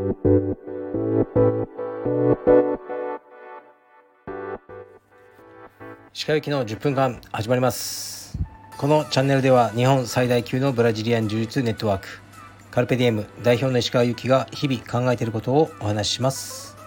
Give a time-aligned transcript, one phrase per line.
[0.00, 0.06] 鹿
[6.34, 8.38] 行きの10分間始まります。
[8.78, 12.08] このチャンネルでは日本最大級のブラジリアン柔術ネットワーク
[12.70, 16.78] カルペディエム代表の石川由紀が日々考えていることをお話しします。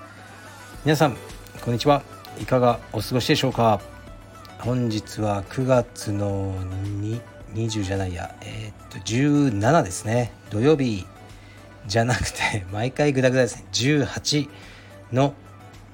[0.83, 1.15] 皆さん
[1.63, 2.01] こんにちは。
[2.39, 3.79] いかがお過ごしでしょうか。
[4.57, 6.55] 本日は9月の
[7.53, 8.33] 20じゃないや。
[8.41, 10.33] えー、っと17ですね。
[10.49, 11.05] 土曜日。
[11.87, 13.65] じゃなくて 毎回グダグダですね。
[13.73, 14.49] 18
[15.11, 15.33] の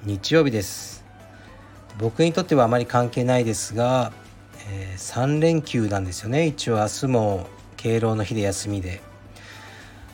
[0.04, 1.04] 日曜日です。
[1.98, 4.12] 僕にとってはあまり関係ないですが、
[4.70, 6.46] えー、3連休なんですよね。
[6.46, 9.00] 一応明日も敬老の日で休みで。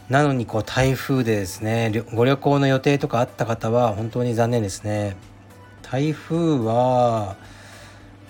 [0.09, 5.17] なのにこう台風でですねご旅行の予定とかあった方は本当に残念ですね。
[5.83, 7.37] 台風は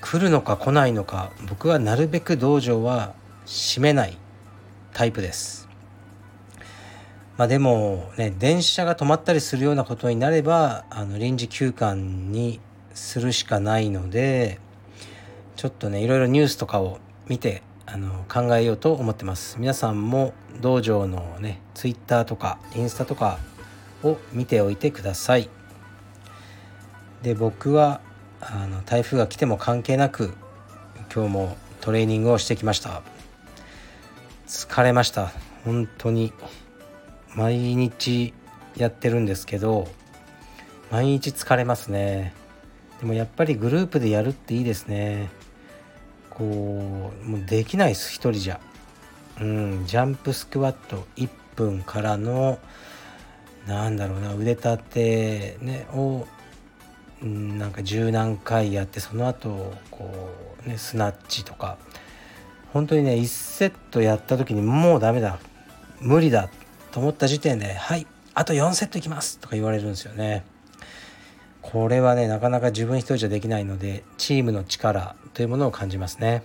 [0.00, 3.14] 来るのか来ないのか僕はなるべく道場は
[3.47, 4.16] 閉めない
[4.92, 5.66] タイプです。
[7.36, 12.61] まあでもね電車が止まったりするようなことになればあの臨時休館に
[12.94, 14.58] するしかないので
[15.56, 19.58] ちょっとねいろいろニュースとかを見てあの考えようと思ってます。
[19.58, 23.39] 皆さんも道場のねツイッターとかインスタとか
[24.02, 25.48] を見ておいてください。
[27.22, 28.00] で僕は
[28.41, 30.34] あの台風が来ても関係なく
[31.14, 33.02] 今日もトレーニングをしてきました。
[34.46, 35.33] 疲れました。
[35.64, 36.33] 本当に。
[37.37, 38.34] 毎日
[38.77, 39.87] やってるんですけど
[40.91, 42.33] 毎日疲れますね。
[43.01, 45.29] でもやっぱりグループでやるっていいですね。
[46.31, 48.61] こうもうできないです一人じゃ。
[49.41, 52.59] うんジャンプスクワット1分からの
[53.67, 56.27] なんだろうな腕立て、ね、を
[57.20, 60.31] なんか十何回やってその後こ
[60.64, 61.77] うねスナッチとか。
[62.73, 65.39] 本当にね1セットやった時にもうダメだ。
[66.01, 66.48] 無理だ。
[66.97, 70.47] と思った時点で「はいあと4セットいきます」とか言われるんですよね。
[71.61, 76.42] これはねなかなか自分一人じゃできないのでチームの力というものを感じますね。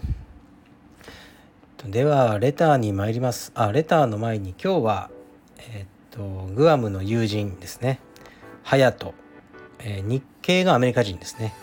[1.85, 3.53] ではレターに参ります。
[3.56, 5.09] あレターの前に今日は
[5.57, 5.88] えー、っ
[6.50, 8.01] とグアムの友人ですね。
[8.63, 9.13] ハヤト、
[9.79, 11.53] えー、日系のアメリカ人ですね。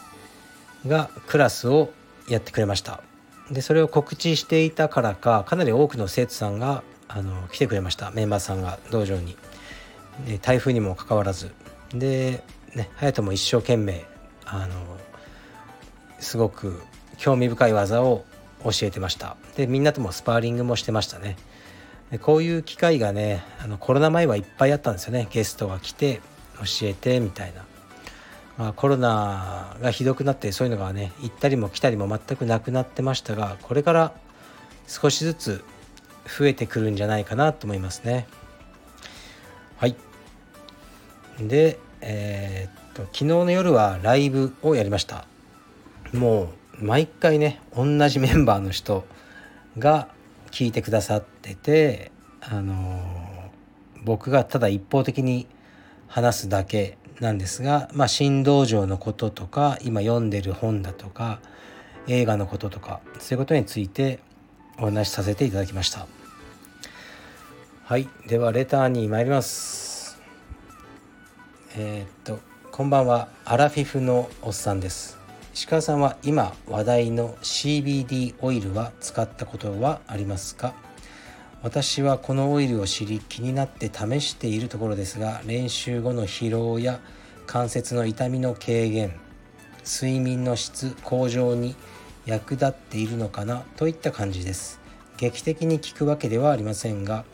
[0.87, 1.91] がクラスを
[2.31, 3.03] やってくれました。
[3.51, 8.11] でそれを告知していたからかかなり多くの生徒さんがあの来てくれました。
[8.11, 9.37] メンバーさんが道場に。
[10.27, 11.51] で台風にもかかわらず。
[11.91, 14.05] でね隼人も一生懸命
[14.45, 14.69] あの
[16.21, 16.83] すごく
[17.17, 18.25] 興味深い技を
[18.65, 19.37] 教えてました。
[19.57, 21.37] でみんなともスパーリングもしてましたね。
[22.11, 25.29] でこういう機会がねあのコロナ前はいっぱいあったんですよね。
[25.31, 26.21] ゲストが来て
[26.59, 27.65] 教えてみたいな、
[28.57, 34.13] まあ、コロナがひどくなってそういうのがね行ったりも来たりも全くなくなってましたがこれから
[34.87, 35.65] 少しずつ
[36.29, 38.27] 増えてくるんじゃないかなと思いますね。
[39.79, 39.97] はい。
[41.41, 45.27] でえー、っと昨日の夜はライブをやりました。
[46.13, 46.51] も
[46.81, 49.05] う毎回ね同じメンバーの人
[49.79, 50.09] が
[50.51, 53.51] 聞いてくださっててあの
[54.05, 55.47] 僕がただ一方的に
[56.07, 61.41] 話すだけなんですが、まあ、新道場のこととか今読んでる本だとか
[62.07, 64.21] 映画のこととかそういうことについて
[64.79, 66.18] お話しさせていただきました。
[67.89, 70.21] はいではレターに参ります。
[71.75, 72.39] えー、っと
[72.71, 73.29] こんばんは。
[73.47, 75.17] アラフィフのおっさんです。
[75.55, 80.75] 石川さんは今話題の CBD オイルは使ったことはありますか？
[81.63, 87.01] 私はこのオイルを知り気になって試しているところですが練習後の疲労や
[87.47, 89.19] 関節の痛みの軽減
[89.87, 91.75] 睡眠の質向上に
[92.27, 93.63] 役立っているのかな？
[93.79, 94.79] といった感じです。
[95.17, 97.25] 劇的に効くわけではありませんが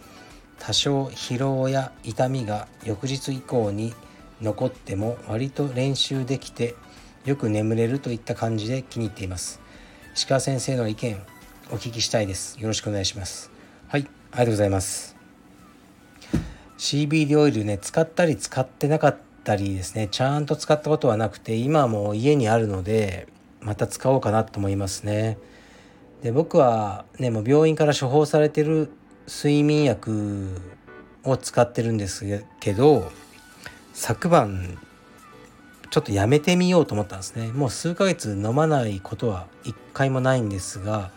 [0.58, 3.94] 多少疲労や痛みが翌日以降に
[4.40, 6.74] 残っても割と練習できて
[7.24, 9.60] よく眠れるといった感じで気に入っています。
[10.14, 11.20] 石川先生の意見
[11.70, 12.60] お聞きしたいです。
[12.60, 13.50] よろしくお願いします。
[13.88, 15.16] はいありがとうございます。
[16.78, 23.28] CBD オイルね使ったり使ってなかったりですねちゃんと使ったことはなくて今も家にあるので
[23.60, 25.38] また使おうかなと思いますね。
[26.22, 28.90] で僕はねもう病院から処方されてる
[29.26, 30.48] 睡眠薬
[31.24, 33.10] を使ってるんですけど
[33.92, 34.78] 昨晩
[35.90, 37.52] ちょっとやめてみようと思ったんですね。
[37.52, 41.10] もう数ヶ月飲まないことは一回もないんですが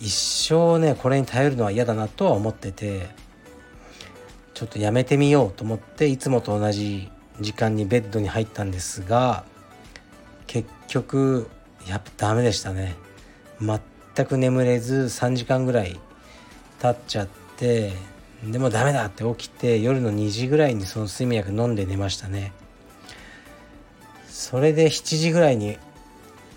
[0.00, 3.08] 一生ねこれに頼るのは嫌だなとは思ってて
[4.54, 7.10] ちょっとやめてみようと思っていつもと同じ
[7.40, 9.44] 時間にベッドに入ったんですが
[10.46, 11.50] 結局
[11.88, 12.96] やっぱダメでしたね。
[13.60, 15.98] 全く眠れず3時間ぐらい
[16.80, 17.92] 経っちゃって
[18.44, 22.52] でもダメだって起きて夜の2時ぐらいにその睡眠薬飲んで寝ましたね。
[24.28, 25.78] それで7時ぐらいに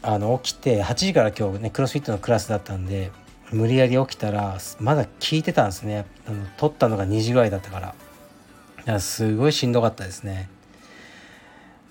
[0.01, 3.11] あの起きて8時から今日ねクロスフィットのクラスだったんで
[3.51, 6.05] 無理やり起きたらまだ聞いてたんですね。
[6.27, 7.95] あの撮ったのが2時ぐらいだったから。
[8.85, 10.49] いやすごいしんどかったですね。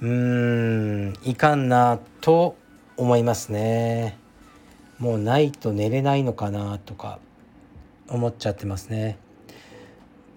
[0.00, 2.56] うーんいかんなと
[2.96, 4.19] 思いますね。
[4.98, 7.19] もうないと寝れないのかなとか。
[8.08, 9.19] 思っちゃってますね。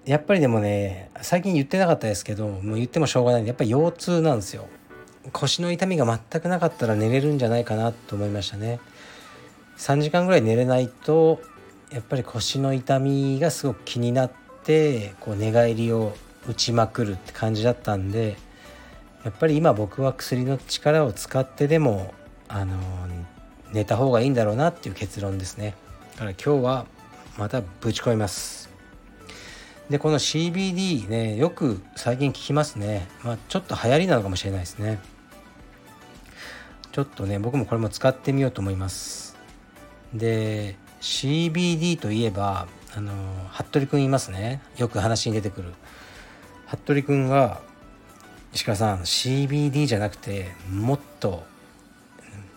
[0.06, 4.68] やっぱりでもね最近言ってなかったですけどもう言ってもしょうがないんでやっぱり腰痛なんですよ。
[5.32, 8.80] 腰の痛みが全くなかったら寝れるんじゃないかなと思いましたね。
[9.78, 11.42] 3時間ぐらい寝れないと
[11.92, 14.32] やっぱり腰の痛みがすごく気になっ
[14.64, 16.16] てこう寝返りを
[16.48, 18.38] 打ちまくるって感じだったんで
[19.24, 22.14] やっぱり今僕は薬の力を使ってでも
[22.48, 22.78] あの
[23.72, 25.76] 寝た方がいいんだろうなっていう結論ですね。
[26.14, 26.86] だから今日は
[27.38, 28.70] またぶち込みます。
[29.90, 33.08] でこの CBD ねよく最近聞きますね。
[33.24, 35.00] まあちょっと流行りなのかもしれないですね。
[36.92, 39.38] ちょっとね僕もこれも使ってみようと思います。
[40.14, 43.14] で CBD といえばあの
[43.52, 44.62] 服部君いますね。
[44.78, 45.74] よく話に出てくる。
[46.68, 47.62] 服部君が
[48.54, 51.44] 石川さん CBD じゃなくてもっと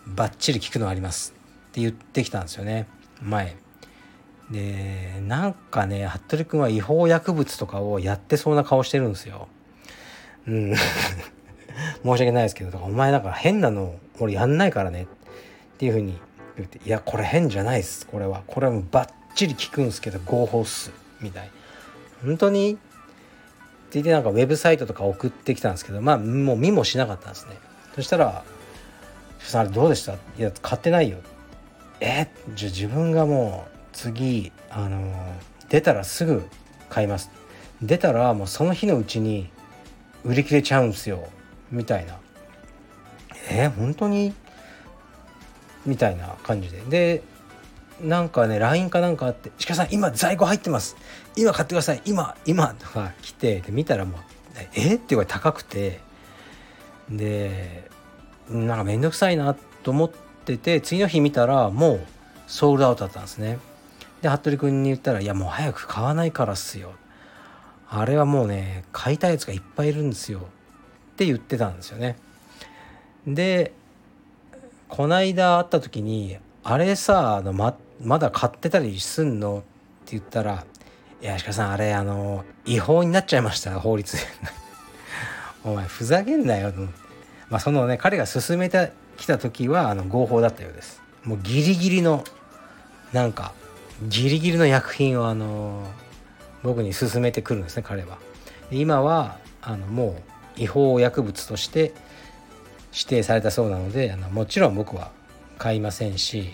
[0.05, 1.33] バッチリ効くのあります
[1.69, 2.87] って言ってきたんですよね。
[3.21, 3.64] 前。
[4.51, 9.47] でなんかね服部君は違法薬物とかをやってそうな顔してるんですよ。
[10.47, 10.75] うん。
[12.03, 15.03] 申し訳ないですけどお前だか変なの俺やんないからね。
[15.03, 16.17] っていうふうに
[16.57, 18.05] 言って「いやこれ変じゃないっす。
[18.07, 18.43] これは。
[18.47, 21.49] これはもうバッチリ効くんですけど合法っす」みたい
[22.23, 22.73] 本当に？
[22.73, 27.57] って言ってなんかウェブサイトとか送ってきたんですけどまあもう見もしなかったんですね。
[27.95, 28.43] そしたら
[29.53, 31.17] 「あれどうでした?」いや買ってないよ
[31.99, 35.11] えじゃあ自分がもう次あの
[35.69, 36.43] 出たらすぐ
[36.89, 37.31] 買います。
[37.81, 39.49] 出たらもうその日のうちに
[40.23, 41.27] 売り切れちゃうんですよ。
[41.71, 42.19] みたいな。
[43.49, 44.33] えー、本当に？
[45.85, 46.81] みたいな感じで。
[46.87, 47.23] で
[48.01, 50.97] なんかね LINE かなんかあって「鹿さん今在庫入ってます。
[51.35, 52.01] 今買ってください。
[52.05, 54.21] 今今」とか来てで見たらもう
[54.75, 56.03] 「えっ?」って言われ高くて。
[57.09, 57.89] で
[58.49, 62.01] なんか面倒くさいなと思ってて次の日見たらもう
[62.47, 63.59] ソールドアウトだったんですね。
[64.25, 66.93] で服部君に言ったら「いやもう早く買わないからっすよ」
[67.87, 72.17] あれはもうね買いたいやつがいっぱいいるんですよって言ってたんですよね。
[73.27, 73.71] で
[74.89, 79.61] こないだ会った時に「あれさあのままだ買ってたりすんの?」っ
[80.05, 80.65] て言ったら
[81.21, 84.21] 「いや鹿さんあれあの違法になっちゃいました法律で
[85.63, 86.81] 」お前ふざけんなよと
[87.49, 91.01] まあそのね彼が勧めてきた時はあの合法だったようです。
[91.23, 92.23] もうギリギリの
[93.13, 93.53] なんか
[94.03, 95.87] ギリギリの薬品をあの
[96.63, 98.17] 僕に勧めてくるんですね彼は。
[98.71, 100.17] 今はあのも
[100.57, 101.93] う違法薬物として
[102.93, 105.11] 指定されたそうなのであのもちろん僕は
[105.57, 106.51] 買いませんし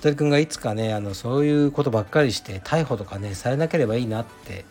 [0.00, 4.64] 服部君がいつかねあのそういうことばっかりして逮捕とかねされなければいいなって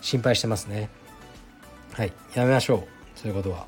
[0.00, 0.88] 心配してますね。
[1.92, 3.18] はいやめましょう。
[3.18, 3.66] そういうことは。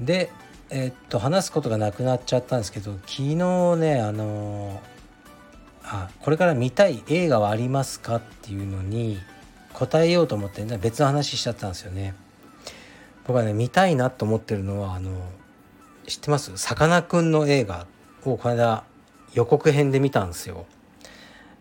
[0.00, 0.30] で
[0.70, 3.34] え、っと話すことがなくなっちゃったんですけど昨日
[3.76, 4.80] ねあの
[5.94, 9.18] あこれから見たい映画はありますかっていうのに
[9.72, 12.14] 答えようと思って、別の話しちゃったんですよね。
[13.26, 15.10] 僕はね見たいなと思ってるのはあの
[16.06, 16.56] 知ってます？
[16.58, 17.86] さかなクンの映画
[18.24, 18.84] をこの間
[19.32, 20.66] 予告編で見たんですよ。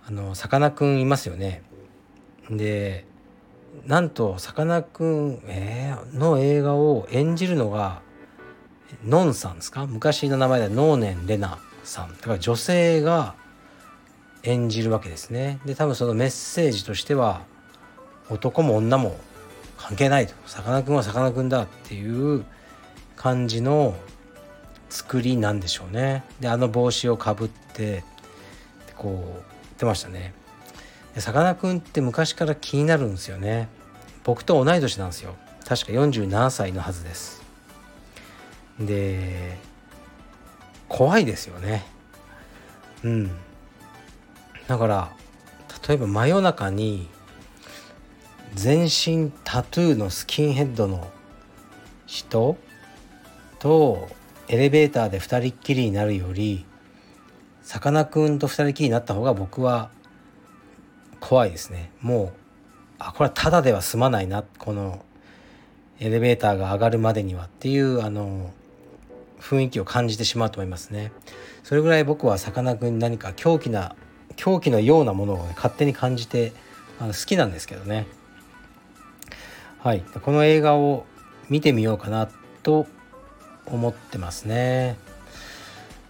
[0.07, 1.63] あのさかなクンいますよね。
[2.49, 3.05] で
[3.85, 8.01] なんとさかなクン、えー、の映画を演じるのが
[9.05, 9.85] のんさんですか？
[9.87, 12.15] 昔の名前で能年レナさん。
[12.17, 13.35] だから女性が
[14.43, 15.59] 演じるわけですね。
[15.65, 17.41] で多分そのメッセージとしては
[18.29, 19.17] 男も女も
[19.77, 20.33] 関係ないと。
[20.45, 22.45] さかなクンはさかなクンだっていう
[23.15, 23.95] 感じの
[24.89, 26.23] 作りなんでしょうね。
[26.39, 28.03] であの帽子をかぶって
[28.97, 29.27] こう言っ
[29.77, 30.33] てましたね。
[31.17, 33.69] さかなクンって昔から気になるんですよね。
[34.23, 35.35] 僕と同い年なんですよ。
[35.65, 37.41] 確か47歳のはずです。
[38.79, 39.57] で
[40.89, 41.85] 怖いですよね。
[43.03, 43.31] うん。
[44.67, 45.15] だから
[45.87, 47.09] 例えば真夜中に
[48.55, 51.11] 全身タトゥーのスキンヘッドの
[52.05, 52.57] 人
[53.59, 54.07] と
[54.47, 56.65] エレベーターで2人っきりになるより
[57.63, 59.89] さかなクンと2人っきりになった方が僕は
[61.19, 61.91] 怖いですね。
[62.01, 62.33] もう
[62.99, 65.03] あこれはただでは済まないなこの
[65.99, 68.51] エレベーターが上がるまでにはっていうあの
[69.39, 71.11] 雰囲気を感じてしまうと思いますね。
[71.63, 73.95] それぐらい僕はさかなクンに何か狂気な
[74.35, 76.53] 狂気のようなものを、ね、勝手に感じて
[76.99, 78.07] あの好きなんですけどね。
[79.79, 80.01] はい。
[80.21, 81.05] この映画を
[81.49, 82.29] 見てみようかな
[82.63, 82.87] と
[83.65, 84.97] 思ってますね。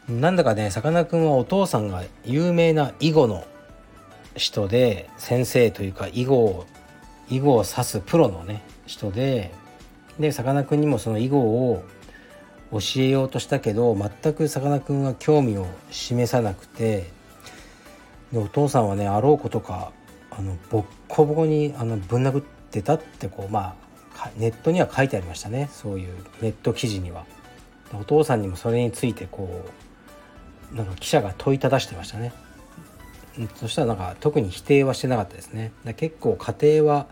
[0.07, 3.45] なんだかねさかなクンはお父さんが有名な囲碁の
[4.35, 6.65] 人で先生というか囲碁を
[7.29, 9.51] 囲碁を指すプロのね人で
[10.19, 11.83] でさかなクンにもその囲碁を
[12.71, 17.09] 教えようとしたけど全くさかなクンは興味を示さなくて
[18.33, 19.93] でお父さんはねあろうことか
[20.31, 23.75] あのボッコボコにあのぶん殴ってたってこうま
[24.17, 27.25] あネットには書いてありましたねそういうネット記事には。
[27.95, 29.65] お父さんにもそれについてこ
[30.71, 32.33] うなんか記者が問いただしてましたね。
[33.55, 35.71] そしたらなんか特に否定はしてなかったですね。
[35.95, 37.05] 結構家庭は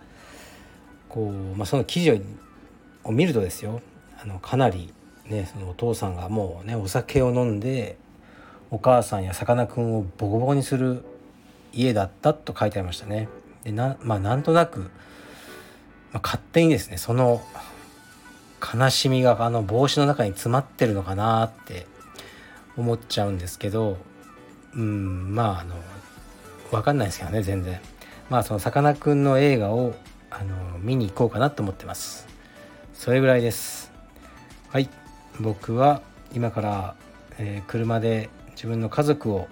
[1.07, 2.23] こう、まあ、その記事
[3.03, 3.81] を見るとですよ
[4.23, 4.93] あのかなり
[5.25, 7.97] ねそのお父さんがもうねお酒を飲んで
[8.71, 11.03] お母さんやさかなクンをボコボコにする
[11.73, 13.29] 家だったと書いてありましたね。
[13.63, 14.87] でなまあなんとなく、ま
[16.15, 17.41] あ、勝手にですねその
[18.61, 21.87] 悲しみがあの帽子の中に詰まってるのかなって
[22.77, 23.97] 思っちゃうんですけど
[24.75, 25.75] うんまああの
[26.71, 27.79] 分かんないですけどね全然。
[28.29, 29.93] まあそのさかなクンの映画を
[30.29, 32.27] あの見に行こうかなと思ってます。
[32.93, 33.91] それぐらいです。
[34.69, 34.89] はい。
[35.39, 36.01] 僕は
[36.33, 36.95] 今から、
[37.37, 39.47] えー、車で自分の家族を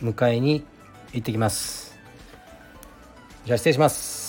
[0.00, 0.64] 迎えに
[1.12, 1.94] 行ってきます。
[3.44, 4.21] じゃあ失礼します。